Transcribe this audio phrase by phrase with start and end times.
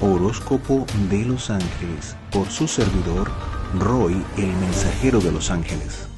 [0.00, 3.32] Horóscopo de los Ángeles por su servidor
[3.80, 6.08] Roy, el mensajero de los ángeles.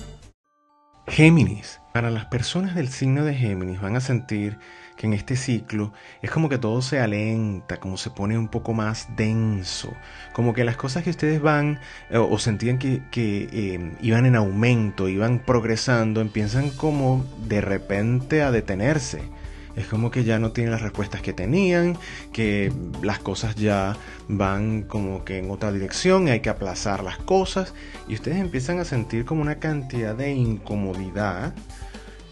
[1.06, 1.80] Géminis.
[1.94, 4.58] Para las personas del signo de Géminis van a sentir
[4.96, 8.74] que en este ciclo es como que todo se alenta, como se pone un poco
[8.74, 9.94] más denso,
[10.34, 15.08] como que las cosas que ustedes van eh, o sentían que, eh, iban en aumento,
[15.08, 19.22] iban progresando, empiezan como de repente a detenerse
[19.80, 21.98] es como que ya no tienen las respuestas que tenían,
[22.32, 23.96] que las cosas ya
[24.28, 27.74] van como que en otra dirección, hay que aplazar las cosas
[28.08, 31.54] y ustedes empiezan a sentir como una cantidad de incomodidad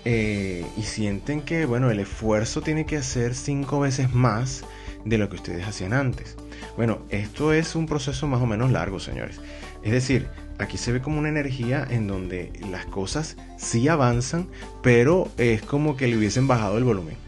[0.04, 4.64] eh, y sienten que, bueno, el esfuerzo tiene que hacer cinco veces más
[5.04, 6.36] de lo que ustedes hacían antes.
[6.76, 9.40] Bueno, esto es un proceso más o menos largo, señores.
[9.82, 14.48] Es decir, aquí se ve como una energía en donde las cosas sí avanzan,
[14.82, 17.27] pero es como que le hubiesen bajado el volumen.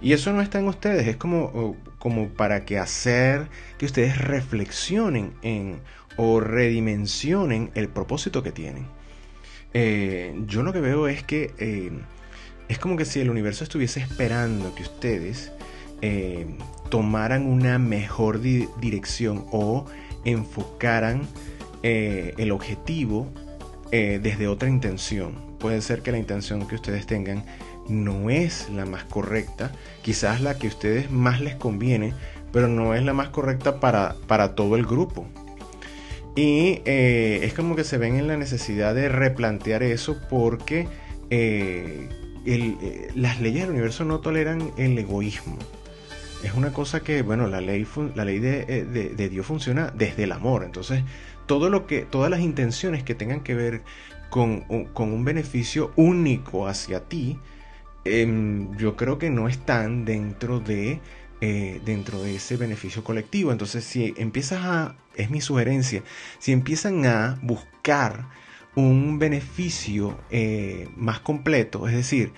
[0.00, 5.32] Y eso no está en ustedes, es como, como para que hacer que ustedes reflexionen
[5.42, 5.80] en
[6.16, 8.86] o redimensionen el propósito que tienen.
[9.74, 11.92] Eh, yo lo que veo es que eh,
[12.68, 15.52] es como que si el universo estuviese esperando que ustedes
[16.02, 16.46] eh,
[16.88, 19.86] tomaran una mejor dirección o
[20.24, 21.28] enfocaran
[21.82, 23.28] el objetivo
[23.92, 25.56] desde otra intención.
[25.60, 27.44] Puede ser que la intención que ustedes tengan
[27.88, 32.14] no es la más correcta, quizás la que a ustedes más les conviene,
[32.52, 35.26] pero no es la más correcta para, para todo el grupo.
[36.36, 40.86] Y eh, es como que se ven en la necesidad de replantear eso porque
[41.30, 42.08] eh,
[42.44, 45.56] eh, las leyes del universo no toleran el egoísmo.
[46.44, 50.62] Es una cosa que, bueno, la ley, la ley de, Dios funciona desde el amor.
[50.62, 51.02] Entonces,
[51.46, 53.82] todo lo que, todas las intenciones que tengan que ver
[54.28, 54.60] con,
[54.92, 57.38] con un beneficio único hacia ti,
[58.06, 61.00] Em, yo creo que no están dentro de,
[61.40, 63.52] eh, dentro de ese beneficio colectivo.
[63.52, 66.02] Entonces, si empiezas a, es mi sugerencia,
[66.38, 68.28] si empiezan a buscar
[68.74, 72.32] un beneficio eh, más completo, es decir,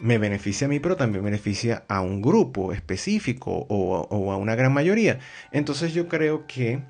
[0.00, 4.72] me beneficia a mí, pero también beneficia a un grupo específico o, a una gran
[4.72, 5.18] mayoría.
[5.52, 6.80] Entonces yo creo que,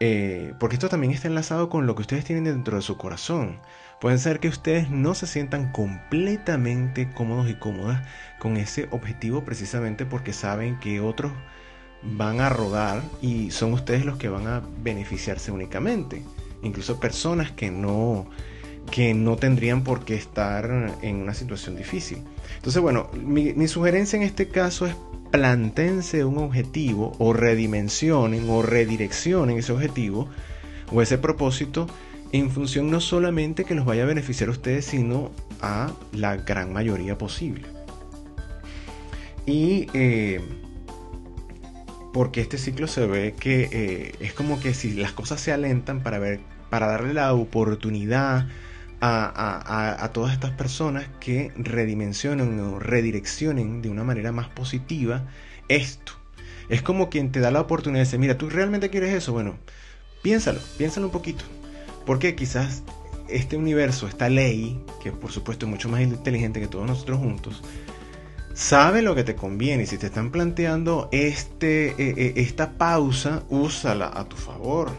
[0.00, 3.60] eh, porque esto también está enlazado con lo que ustedes tienen dentro de su corazón.
[4.00, 8.06] Pueden ser que ustedes no se sientan completamente cómodos y cómodas
[8.38, 11.32] con ese objetivo precisamente porque saben que otros
[12.02, 16.22] van a rodar y son ustedes los que van a beneficiarse únicamente.
[16.62, 18.26] Incluso personas que no,
[18.90, 22.22] que no tendrían por qué estar en una situación difícil.
[22.56, 24.94] Entonces, bueno, mi, mi sugerencia en este caso es
[25.30, 30.28] plantense un objetivo o redimensionen o redireccionen ese objetivo
[30.92, 31.86] o ese propósito
[32.32, 36.72] en función no solamente que los vaya a beneficiar a ustedes, sino a la gran
[36.72, 37.66] mayoría posible.
[39.46, 40.40] Y eh,
[42.12, 46.02] porque este ciclo se ve que eh, es como que si las cosas se alentan
[46.02, 48.48] para ver, para darle la oportunidad
[49.00, 55.26] a, todas estas personas que redimensionen o redireccionen de una manera más positiva
[55.68, 56.12] esto.
[56.68, 59.32] Es como quien te da la oportunidad de decir, mira, ¿tú realmente quieres eso?
[59.32, 59.56] Bueno,
[60.22, 61.44] piénsalo, piénsalo un poquito.
[62.04, 62.82] Porque quizás
[63.28, 67.62] este universo, esta ley, que por supuesto es mucho más inteligente que todos nosotros juntos,
[68.54, 69.86] sabe lo que te conviene.
[69.86, 74.90] Si te están planteando este, eh, eh, esta pausa, úsala a tu favor.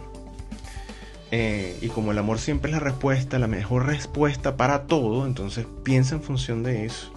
[1.32, 5.66] Eh, y como el amor siempre es la respuesta, la mejor respuesta para todo, entonces
[5.84, 7.12] piensa en función de eso.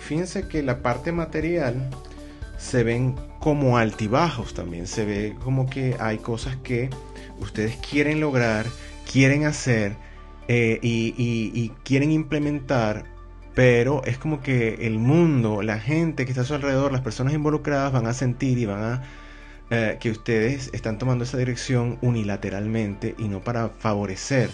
[0.00, 1.90] fíjense que la parte material
[2.60, 4.86] se ven como altibajos también.
[4.86, 6.90] Se ve como que hay cosas que
[7.40, 8.66] ustedes quieren lograr,
[9.10, 9.96] quieren hacer
[10.46, 13.04] eh, y, quieren implementar,
[13.54, 17.34] pero es como que el mundo, la gente que está a su alrededor, las personas
[17.34, 19.02] involucradas van a sentir y van a
[19.70, 24.50] eh, que ustedes están tomando esa dirección unilateralmente y no para favorecer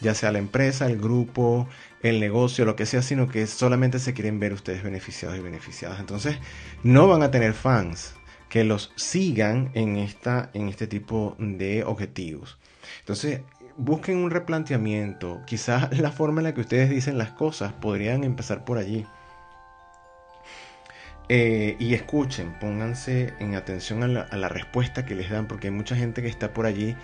[0.00, 1.68] ya sea la empresa, el grupo,
[2.02, 6.00] el negocio, lo que sea, sino que solamente se quieren ver ustedes beneficiados y beneficiadas.
[6.00, 6.38] Entonces,
[6.82, 8.14] no van a tener fans,
[8.48, 12.58] que los sigan en, esta, en este tipo de objetivos.
[13.00, 13.42] Entonces,
[13.76, 15.42] busquen un replanteamiento.
[15.46, 19.06] Quizás la forma en la que ustedes dicen las cosas podrían empezar por allí.
[21.28, 25.94] Eh, y escuchen, pónganse en atención a la, respuesta que les dan, porque hay mucha
[25.94, 26.96] gente que está por allí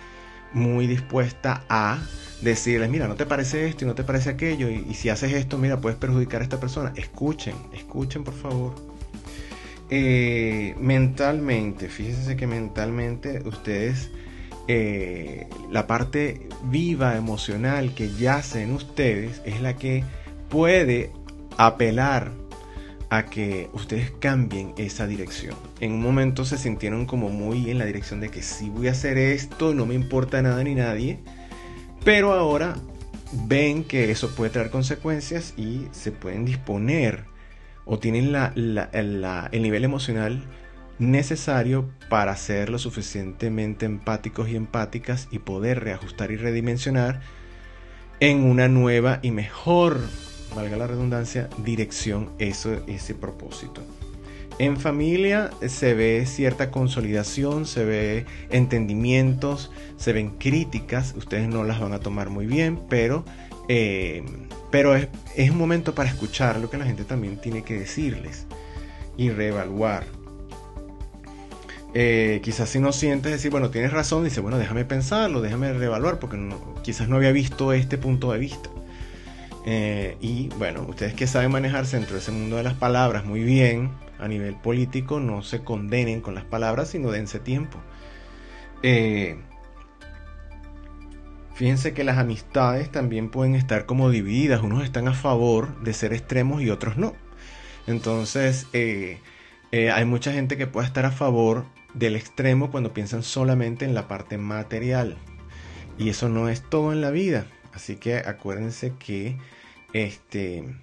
[0.51, 1.99] muy dispuesta a
[2.41, 5.57] decirles, mira, no te parece esto y no te parece aquello, y, si haces esto,
[5.57, 6.91] mira, puedes perjudicar a esta persona.
[6.95, 8.73] Escuchen, escuchen por favor.
[9.91, 14.09] Eh, mentalmente, fíjense que mentalmente ustedes,
[14.67, 20.03] eh, la parte viva emocional que yace en ustedes es la que
[20.49, 21.11] puede
[21.57, 22.31] apelar
[23.09, 25.55] a que ustedes cambien esa dirección.
[25.79, 28.91] En un momento se sintieron como muy en la dirección de que sí voy a
[28.91, 31.19] hacer esto, no me importa nada ni nadie,
[32.03, 32.75] pero ahora
[33.47, 37.25] ven que eso puede traer consecuencias y se pueden disponer
[37.85, 40.43] o tienen el nivel emocional
[40.97, 47.21] necesario para ser lo suficientemente empáticos y empáticas y poder reajustar y redimensionar
[48.19, 49.99] en una nueva y mejor,
[50.55, 53.81] valga la redundancia, dirección eso, ese propósito.
[54.57, 61.81] En familia se ve cierta consolidación, se ve entendimientos, se ven críticas, ustedes no las
[61.81, 63.25] van a tomar muy bien, pero,
[63.67, 64.23] eh,
[64.71, 68.45] pero es, es un momento para escuchar lo que la gente también tiene que decirles
[69.17, 70.05] y reevaluar.
[71.97, 76.19] Eh, quizás si no sientes decir, bueno, tienes razón, dice, bueno, déjame pensarlo, déjame reevaluar,
[76.19, 76.37] porque
[76.83, 78.69] quizás no había visto este punto de vista.
[79.67, 83.43] Eh, y bueno, ustedes que saben manejarse dentro de ese mundo de las palabras muy
[83.43, 83.89] bien,
[84.19, 87.79] a nivel político, no se condenen con las palabras, sino dense tiempo.
[88.83, 89.37] Eh,
[91.55, 96.13] fíjense que las amistades también pueden estar como divididas, unos están a favor de ser
[96.13, 97.13] extremos y otros no.
[97.87, 101.65] Entonces, hay mucha gente que puede estar a favor
[101.95, 105.17] del extremo cuando piensan solamente en la parte material.
[105.97, 107.47] Y eso no es todo en la vida.
[107.73, 109.37] Así que acuérdense que,
[109.95, 110.75] este,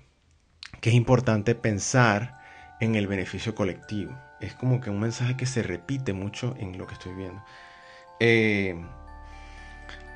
[0.81, 2.41] que es importante pensar
[2.81, 4.19] en el beneficio colectivo.
[4.41, 7.45] Es como que un mensaje que se repite mucho en lo que estoy viendo.
[8.21, 8.75] Eh,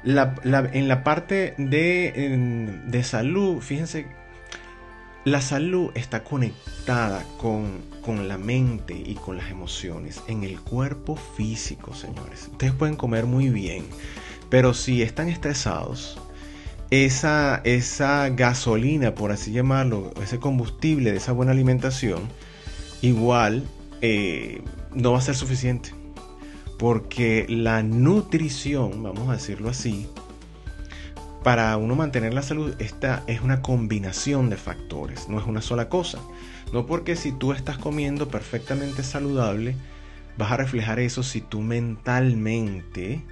[0.05, 4.07] en la parte de, de salud, fíjense
[5.27, 11.95] la salud está conectada con, la mente y con las emociones en el cuerpo físico,
[11.95, 12.47] señores.
[12.53, 13.87] Ustedes pueden comer muy bien,
[14.51, 16.17] pero si están estresados,
[16.91, 22.21] esa, esa gasolina, por así llamarlo, ese combustible de esa buena alimentación,
[23.03, 23.65] igual
[24.03, 24.63] eh,
[24.95, 25.93] no va a ser suficiente.
[26.79, 30.07] Porque la nutrición, vamos a decirlo así,
[31.43, 35.89] para uno mantener la salud, esta es una combinación de factores, no es una sola
[35.89, 36.19] cosa.
[36.73, 39.77] No porque si tú estás comiendo perfectamente saludable,
[40.37, 43.23] vas a reflejar eso si tú mentalmente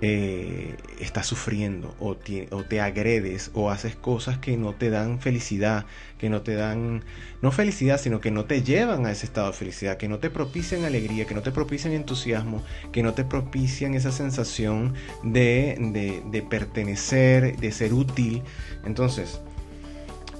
[0.00, 5.86] eh, estás sufriendo o te, agredes o haces cosas que no te dan felicidad,
[6.18, 7.02] que no te dan,
[7.42, 10.30] no felicidad, sino que no te llevan a ese estado de felicidad, que no te
[10.30, 12.62] propician alegría, que no te propician entusiasmo,
[12.92, 18.42] que no te propician esa sensación de, de, pertenecer, de ser útil.
[18.84, 19.40] Entonces,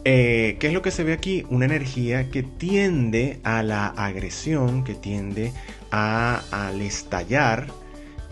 [0.04, 1.44] eh, ¿Qué es lo que se ve aquí?
[1.50, 5.52] Una energía que tiende a la agresión, que tiende
[5.90, 7.66] a, al estallar,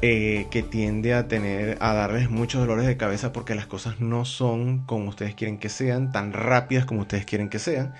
[0.02, 4.25] eh, que tiende a tener, a darles muchos dolores de cabeza porque las cosas no
[4.25, 7.94] son como ustedes quieren que sean, tan rápidas como ustedes quieren que sean.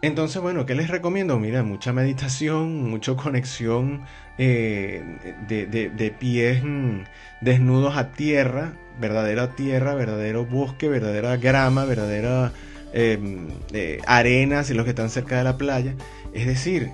[0.00, 1.38] Entonces, bueno, ¿qué les recomiendo?
[1.38, 4.02] Mira, mucha meditación, mucha conexión
[4.38, 5.02] eh,
[5.48, 7.04] de, pies mm,
[7.40, 12.52] desnudos a tierra, verdadera tierra, verdadero bosque, verdadera grama, verdadera
[12.92, 15.94] eh, arena, si los que están cerca de la playa.
[16.32, 16.90] Es decir,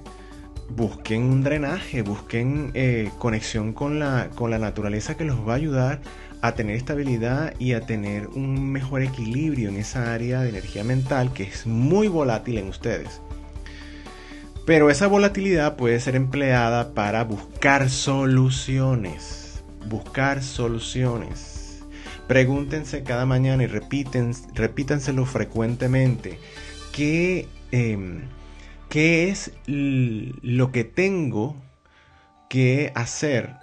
[0.76, 5.56] busquen un drenaje, busquen eh, conexión con la, con la naturaleza que los va a
[5.56, 6.00] ayudar
[6.42, 11.32] a tener estabilidad y a tener un mejor equilibrio en esa área de energía mental
[11.32, 13.20] que es muy volátil en ustedes.
[14.66, 19.62] Pero esa volatilidad puede ser empleada para buscar soluciones.
[19.88, 21.82] Buscar soluciones.
[22.28, 26.38] Pregúntense cada mañana y repiten, repítanselo frecuentemente.
[26.92, 28.22] ¿Qué, em,
[28.90, 31.54] ¿Qué es lo que tengo
[32.48, 33.54] que hacer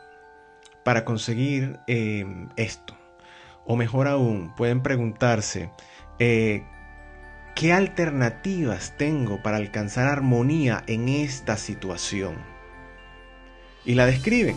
[0.86, 2.96] para conseguir em, esto?
[3.65, 5.69] O mejor aún, pueden preguntarse,
[6.19, 6.63] eh,
[7.55, 12.36] ¿qué alternativas tengo para alcanzar armonía en esta situación?
[13.84, 14.55] Y la describen,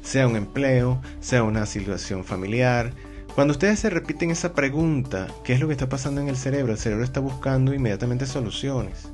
[0.00, 2.94] sea un empleo, sea una situación familiar.
[3.34, 6.72] Cuando ustedes se repiten esa pregunta, ¿qué es lo que está pasando en el cerebro?
[6.72, 9.10] El cerebro está buscando inmediatamente soluciones.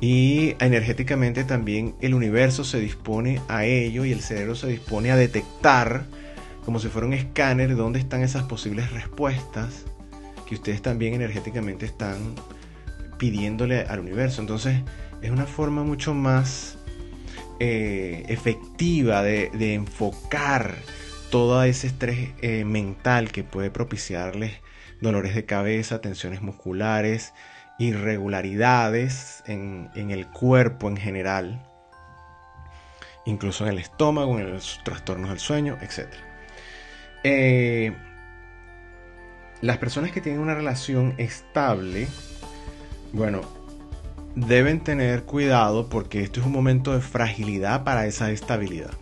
[0.00, 5.16] Y energéticamente también el universo se dispone a ello y el cerebro se dispone a
[5.16, 6.04] detectar,
[6.64, 9.84] como si fuera un escáner, dónde están esas posibles respuestas
[10.46, 12.34] que ustedes también energéticamente están
[13.18, 14.40] pidiéndole al universo.
[14.40, 14.80] Entonces
[15.22, 16.78] es una forma mucho más
[17.58, 20.76] eh, efectiva de, enfocar
[21.30, 24.52] todo ese estrés eh, mental que puede propiciarles
[25.00, 27.32] dolores de cabeza, tensiones musculares,
[27.78, 31.62] irregularidades en, el cuerpo en general,
[33.24, 36.08] incluso en el estómago, en los trastornos del sueño, etc.
[37.24, 37.94] Eh,
[39.60, 42.08] las personas que tienen una relación estable,
[43.12, 43.40] bueno,
[44.34, 48.92] deben tener cuidado porque esto es un momento de fragilidad para esa estabilidad.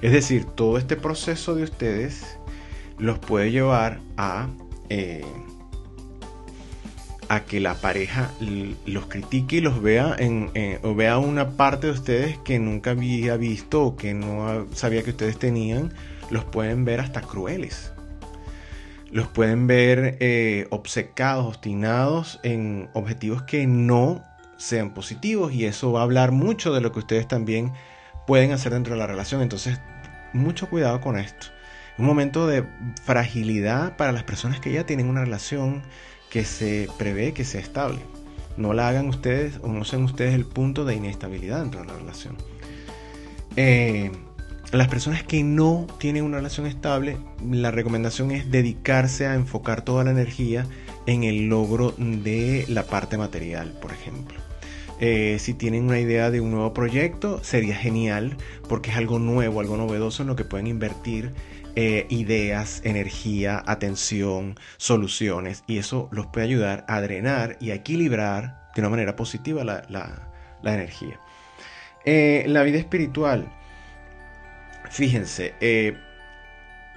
[0.00, 2.38] Es decir, todo este proceso de ustedes
[2.98, 4.48] los puede llevar a,
[4.88, 5.24] eh,
[7.28, 8.30] a que la pareja
[8.86, 10.50] los critique y los vea en,
[10.82, 15.10] o vea una parte de ustedes que nunca había visto o que no sabía que
[15.10, 15.92] ustedes tenían,
[16.30, 17.92] los pueden ver hasta crueles.
[19.10, 24.22] Los pueden ver eh, obcecados, obstinados en objetivos que no
[24.56, 27.72] sean positivos y eso va a hablar mucho de lo que ustedes también
[28.26, 29.42] pueden hacer dentro de la relación.
[29.42, 29.80] Entonces,
[30.32, 31.46] mucho cuidado con esto.
[31.98, 32.64] Un momento de
[33.04, 35.82] fragilidad para las personas que ya tienen una relación
[36.36, 37.98] que se prevé que sea estable.
[38.58, 41.94] No la hagan ustedes o no sean ustedes el punto de inestabilidad dentro de la
[41.94, 42.36] relación.
[43.56, 44.10] Eh,
[44.70, 50.04] las personas que no tienen una relación estable, la recomendación es dedicarse a enfocar toda
[50.04, 50.66] la energía
[51.06, 54.38] en el logro de la parte material, por ejemplo.
[55.00, 58.36] Eh, si tienen una idea de un nuevo proyecto, sería genial
[58.68, 61.32] porque es algo nuevo, algo novedoso en lo que pueden invertir
[61.76, 68.70] eh, ideas, energía, atención, soluciones y eso los puede ayudar a drenar y a equilibrar
[68.74, 70.28] de una manera positiva la,
[70.64, 71.20] energía.
[72.04, 73.48] Eh, la vida espiritual,
[74.90, 75.54] fíjense,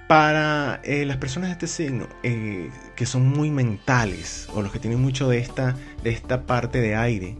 [0.08, 5.28] para las personas de este signo que son muy mentales o los que tienen mucho
[5.28, 7.36] de esta, de esta parte de aire,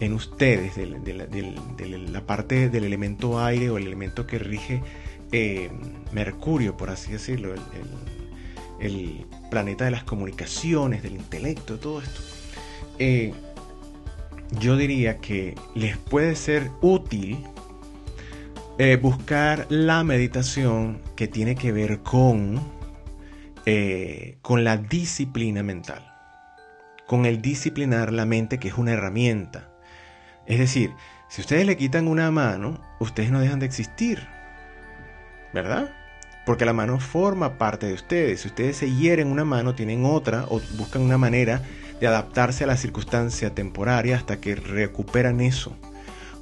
[0.00, 4.82] en ustedes, de, la parte del elemento aire o el elemento que rige
[5.32, 5.70] eh,
[6.12, 7.54] Mercurio, por así decirlo,
[8.80, 12.20] el, planeta de las comunicaciones, del intelecto, todo esto.
[12.98, 13.32] Eh,
[14.60, 17.44] yo diría que les puede ser útil
[18.78, 22.60] eh, buscar la meditación que tiene que ver con,
[24.42, 26.10] con la disciplina mental,
[27.06, 29.70] con el disciplinar la mente, que es una herramienta.
[30.46, 30.92] Es decir,
[31.28, 34.37] si ustedes le quitan una mano, ustedes no dejan de existir.
[35.52, 35.90] ¿Verdad?
[36.44, 38.40] Porque la mano forma parte de ustedes.
[38.40, 41.62] Si ustedes se hieren una mano, tienen otra o buscan una manera
[42.00, 45.76] de adaptarse a la circunstancia temporaria hasta que recuperan eso.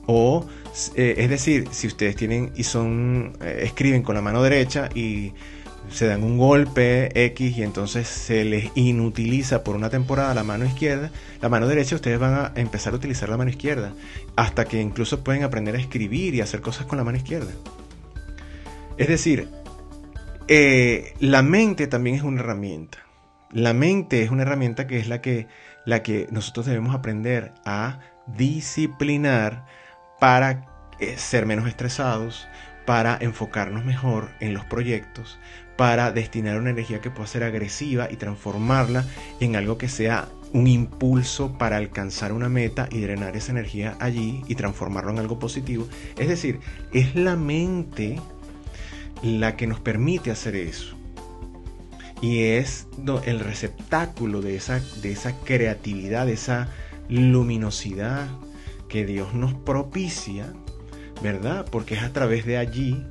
[0.06, 0.46] O,
[0.94, 5.32] eh, es decir, si ustedes tienen y son, eh, escriben con la mano derecha y
[5.90, 10.64] se dan un golpe X y entonces se les inutiliza por una temporada la mano
[10.64, 11.10] izquierda,
[11.40, 13.92] la mano derecha ustedes van a empezar a utilizar la mano izquierda,
[14.34, 17.52] hasta que incluso pueden aprender a escribir y hacer cosas con la mano izquierda.
[18.98, 19.48] Es decir,
[20.48, 22.98] eh, la mente también es una herramienta.
[23.52, 25.48] La mente es una herramienta que es la que,
[25.84, 29.66] la que nosotros debemos aprender a disciplinar
[30.18, 30.66] para
[30.98, 32.48] eh, ser menos estresados,
[32.86, 35.38] para enfocarnos mejor en los proyectos,
[35.76, 39.04] para destinar una energía que pueda ser agresiva y transformarla
[39.40, 44.42] en algo que sea un impulso para alcanzar una meta y drenar esa energía allí
[44.46, 45.86] y transformarlo en algo positivo.
[46.16, 46.60] Es decir,
[46.92, 48.18] es la mente
[49.26, 50.97] la que nos permite hacer eso.
[52.23, 52.88] Y es
[53.26, 56.68] el receptáculo de esa, de esa creatividad, de esa
[57.09, 58.26] luminosidad
[58.88, 60.52] que Dios nos propicia,
[61.23, 61.66] ¿verdad?
[61.71, 63.04] Porque es a través de allí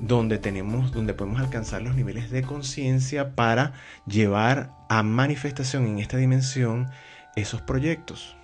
[0.00, 3.74] donde tenemos, donde podemos alcanzar los niveles de conciencia para
[4.06, 6.88] llevar a manifestación en esta dimensión
[7.36, 8.36] esos proyectos.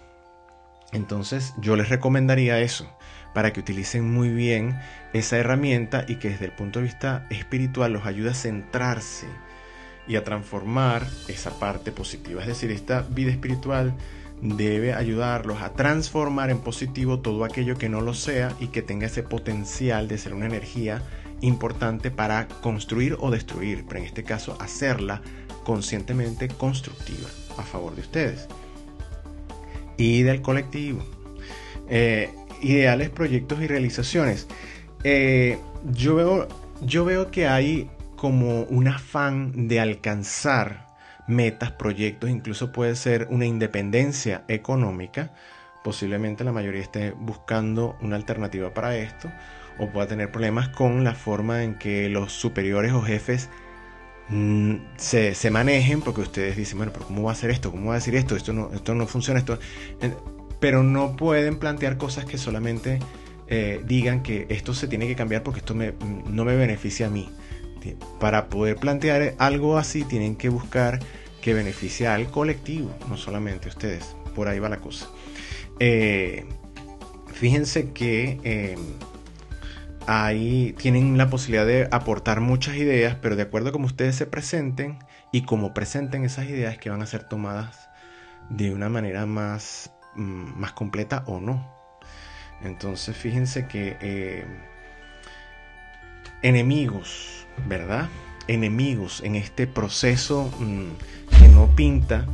[0.92, 2.88] Entonces yo les recomendaría eso,
[3.34, 4.78] para que utilicen muy bien
[5.12, 9.26] esa herramienta y que desde el punto de vista espiritual los ayude a centrarse
[10.06, 12.40] y a transformar esa parte positiva.
[12.40, 13.94] Es decir, esta vida espiritual
[14.40, 19.06] debe ayudarlos a transformar en positivo todo aquello que no lo sea y que tenga
[19.06, 21.02] ese potencial de ser una energía
[21.40, 25.22] importante para construir o destruir, pero en este caso hacerla
[25.64, 27.28] conscientemente constructiva
[27.58, 28.48] a favor de ustedes
[29.98, 31.04] y del colectivo.
[31.90, 32.30] Eh,
[32.62, 34.46] ideales, proyectos y realizaciones.
[35.04, 35.58] Eh,
[35.92, 36.48] yo, veo,
[36.80, 40.86] yo veo que hay como un afán de alcanzar
[41.26, 45.34] metas, proyectos, incluso puede ser una independencia económica.
[45.84, 49.30] Posiblemente la mayoría esté buscando una alternativa para esto
[49.78, 53.48] o pueda tener problemas con la forma en que los superiores o jefes
[54.28, 57.70] mm, se, manejen, porque ustedes dicen, bueno, pero ¿cómo va a hacer esto?
[57.70, 58.36] ¿Cómo va a decir esto?
[58.36, 59.58] Esto no, esto no funciona, esto...
[60.60, 62.98] Pero no pueden plantear cosas que solamente
[63.46, 67.28] eh, digan que esto se tiene que cambiar porque esto no me beneficia a mí.
[68.18, 70.98] Para poder plantear algo así tienen que buscar
[71.40, 74.16] que beneficie al colectivo, no solamente a ustedes.
[74.34, 75.08] Por ahí va la cosa.
[75.80, 76.44] Eh,
[77.32, 78.80] fíjense que em,
[80.08, 84.24] ahí tienen la posibilidad de aportar muchas ideas, pero de acuerdo a cómo ustedes se
[84.24, 84.98] presenten
[85.32, 87.90] y cómo presenten esas ideas que van a ser tomadas
[88.48, 91.70] de una manera más mm, más completa o no.
[92.62, 94.46] Entonces fíjense que eh,
[96.40, 98.08] enemigos, ¿verdad?
[98.46, 102.24] Enemigos en este proceso mm, que no pinta,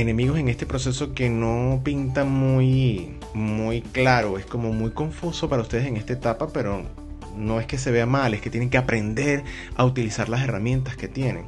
[0.00, 5.62] enemigos en este proceso que no pinta muy, muy claro, es como muy confuso para
[5.62, 6.84] ustedes en esta etapa, pero
[7.36, 9.44] no es que se vea mal, es que tienen que aprender
[9.76, 11.44] a utilizar las herramientas que tienen.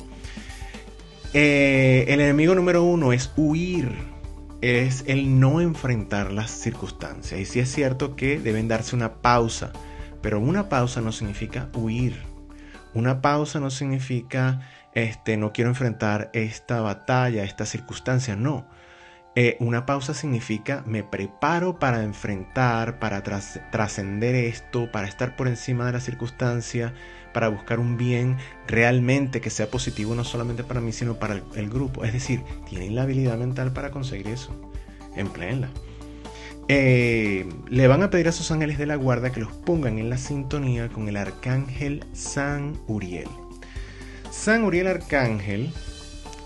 [1.32, 3.88] Eh, el enemigo número uno es huir,
[4.62, 7.40] es el no enfrentar las circunstancias.
[7.40, 9.72] Y sí es cierto que deben darse una pausa,
[10.22, 12.16] pero una pausa no significa huir.
[12.94, 18.66] Una pausa no significa este, no quiero enfrentar esta batalla, esta circunstancia, no.
[19.36, 25.86] Eh, una pausa significa me preparo para enfrentar, para trascender esto, para estar por encima
[25.86, 26.92] de la circunstancia,
[27.32, 31.70] para buscar un bien realmente que sea positivo no solamente para mí, sino para el,
[31.70, 32.04] grupo.
[32.04, 34.52] Es decir, tienen la habilidad mental para conseguir eso.
[35.14, 35.68] Empleenla.
[36.66, 40.10] Eh, le van a pedir a sus ángeles de la guarda que los pongan en
[40.10, 43.28] la sintonía con el arcángel San Uriel.
[44.30, 45.72] San Uriel Arcángel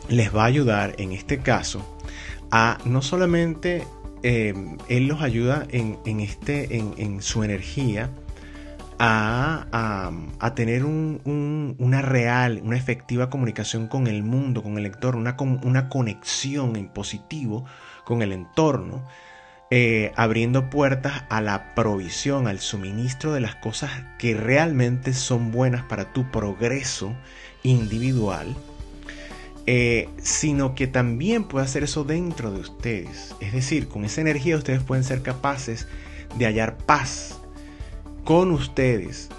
[0.09, 1.97] les va a ayudar en este caso
[2.51, 3.87] a no solamente
[4.23, 4.55] eh,
[4.89, 8.11] él los ayuda en, este, en, su energía
[8.99, 15.89] a, tener una real, una efectiva comunicación con el mundo, con el entorno, una, una
[15.91, 17.67] conexión en positivo
[18.05, 19.05] con el entorno,
[19.71, 25.83] eh, abriendo puertas a la provisión, al suministro de las cosas que realmente son buenas
[25.83, 27.15] para tu progreso
[27.65, 28.57] individual
[29.67, 33.35] eh, sino que también puede hacer eso dentro de ustedes.
[33.41, 35.87] Es decir, con esa energía ustedes pueden ser capaces
[36.37, 37.41] de hallar paz
[38.25, 39.31] con ustedes.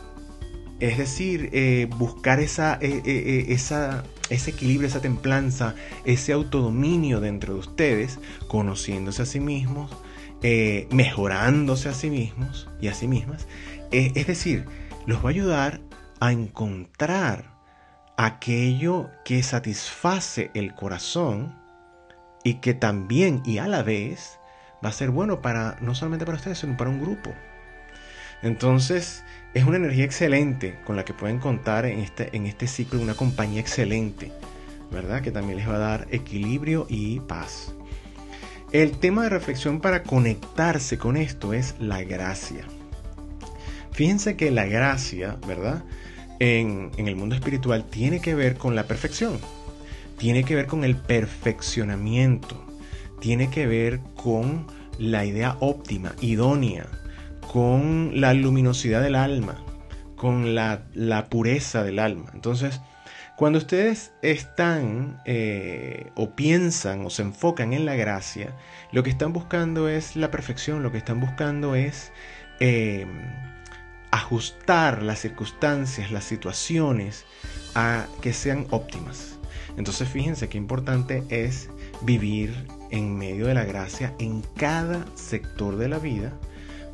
[0.79, 7.59] Es decir, eh, buscar esa, eh, esa, ese equilibrio, esa templanza, ese autodominio dentro de
[7.59, 8.17] ustedes,
[8.47, 9.91] conociéndose a sí mismos,
[10.91, 13.47] mejorándose a sí mismos y a sí mismas.
[13.91, 14.65] es decir,
[15.07, 15.81] los va a ayudar
[16.19, 17.54] a encontrar
[18.17, 21.55] aquello que satisface el corazón
[22.43, 24.39] y que también y a la vez
[24.83, 27.33] va a ser bueno para no solamente para ustedes, sino para un grupo.
[28.41, 29.23] Entonces,
[29.53, 33.15] es una energía excelente con la que pueden contar en este, en este ciclo, una
[33.15, 34.31] compañía excelente,
[34.91, 35.21] ¿verdad?
[35.21, 37.73] Que también les va a dar equilibrio y paz.
[38.71, 42.65] El tema de reflexión para conectarse con esto es la gracia.
[43.91, 45.83] Fíjense que la gracia, ¿verdad?
[46.39, 49.39] En, el mundo espiritual tiene que ver con la perfección,
[50.17, 52.63] tiene que ver con el perfeccionamiento,
[53.19, 54.67] tiene que ver con
[54.97, 56.87] la idea óptima, idónea,
[57.51, 59.63] con la luminosidad del alma,
[60.15, 60.85] con la,
[61.29, 62.31] pureza del alma.
[62.33, 62.81] Entonces,
[63.37, 68.55] cuando ustedes están eh, o piensan o se enfocan en la gracia,
[68.91, 72.13] lo que están buscando es la perfección, lo que están buscando es
[72.61, 73.05] eh,
[74.11, 77.25] ajustar las circunstancias, las situaciones
[77.73, 79.37] a que sean óptimas.
[79.77, 81.69] Entonces fíjense qué importante es
[82.01, 86.33] vivir en medio de la gracia en cada sector de la vida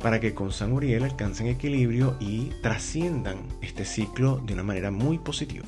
[0.00, 5.18] para que con San Uriel alcancen equilibrio y trasciendan este ciclo de una manera muy
[5.18, 5.64] positiva.